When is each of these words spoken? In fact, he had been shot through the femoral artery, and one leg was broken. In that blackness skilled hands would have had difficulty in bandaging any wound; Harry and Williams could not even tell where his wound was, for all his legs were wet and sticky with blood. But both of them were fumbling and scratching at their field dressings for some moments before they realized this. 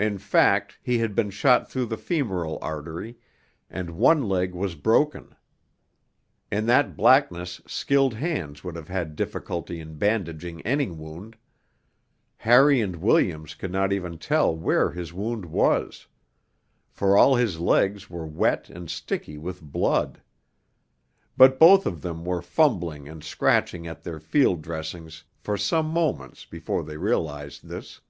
In 0.00 0.18
fact, 0.18 0.80
he 0.82 0.98
had 0.98 1.14
been 1.14 1.30
shot 1.30 1.70
through 1.70 1.86
the 1.86 1.96
femoral 1.96 2.58
artery, 2.60 3.18
and 3.70 3.90
one 3.90 4.28
leg 4.28 4.52
was 4.52 4.74
broken. 4.74 5.36
In 6.50 6.66
that 6.66 6.96
blackness 6.96 7.60
skilled 7.64 8.14
hands 8.14 8.64
would 8.64 8.74
have 8.74 8.88
had 8.88 9.14
difficulty 9.14 9.78
in 9.78 9.94
bandaging 9.96 10.60
any 10.62 10.90
wound; 10.90 11.36
Harry 12.38 12.80
and 12.80 12.96
Williams 12.96 13.54
could 13.54 13.70
not 13.70 13.92
even 13.92 14.18
tell 14.18 14.56
where 14.56 14.90
his 14.90 15.12
wound 15.12 15.44
was, 15.46 16.08
for 16.90 17.16
all 17.16 17.36
his 17.36 17.60
legs 17.60 18.10
were 18.10 18.26
wet 18.26 18.68
and 18.68 18.90
sticky 18.90 19.38
with 19.38 19.62
blood. 19.62 20.20
But 21.36 21.60
both 21.60 21.86
of 21.86 22.02
them 22.02 22.24
were 22.24 22.42
fumbling 22.42 23.08
and 23.08 23.22
scratching 23.22 23.86
at 23.86 24.02
their 24.02 24.18
field 24.18 24.62
dressings 24.62 25.22
for 25.38 25.56
some 25.56 25.86
moments 25.86 26.44
before 26.44 26.82
they 26.82 26.96
realized 26.96 27.68
this. 27.68 28.00